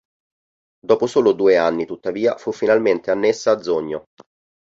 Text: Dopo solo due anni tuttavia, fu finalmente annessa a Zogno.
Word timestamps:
Dopo 0.83 1.05
solo 1.05 1.31
due 1.31 1.57
anni 1.57 1.85
tuttavia, 1.85 2.35
fu 2.37 2.51
finalmente 2.51 3.11
annessa 3.11 3.51
a 3.51 3.61
Zogno. 3.61 4.07